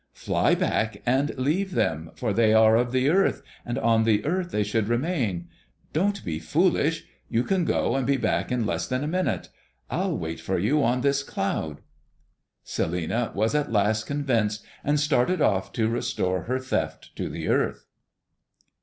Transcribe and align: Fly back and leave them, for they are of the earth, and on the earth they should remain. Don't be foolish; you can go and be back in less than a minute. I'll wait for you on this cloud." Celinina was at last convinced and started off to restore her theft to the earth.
Fly 0.15 0.55
back 0.55 0.99
and 1.05 1.29
leave 1.37 1.73
them, 1.73 2.09
for 2.15 2.33
they 2.33 2.55
are 2.55 2.75
of 2.75 2.91
the 2.91 3.07
earth, 3.07 3.43
and 3.63 3.77
on 3.77 4.03
the 4.03 4.25
earth 4.25 4.49
they 4.49 4.63
should 4.63 4.87
remain. 4.87 5.47
Don't 5.93 6.25
be 6.25 6.39
foolish; 6.39 7.03
you 7.29 7.43
can 7.43 7.65
go 7.65 7.95
and 7.95 8.07
be 8.07 8.17
back 8.17 8.51
in 8.51 8.65
less 8.65 8.87
than 8.87 9.03
a 9.03 9.07
minute. 9.07 9.49
I'll 9.91 10.17
wait 10.17 10.39
for 10.39 10.57
you 10.57 10.83
on 10.83 11.01
this 11.01 11.21
cloud." 11.21 11.81
Celinina 12.65 13.31
was 13.35 13.53
at 13.53 13.71
last 13.71 14.07
convinced 14.07 14.65
and 14.83 14.99
started 14.99 15.39
off 15.39 15.71
to 15.73 15.87
restore 15.87 16.45
her 16.45 16.57
theft 16.57 17.15
to 17.17 17.29
the 17.29 17.47
earth. 17.49 17.85